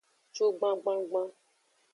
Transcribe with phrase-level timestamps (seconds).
[0.35, 1.29] Cugban gbangban.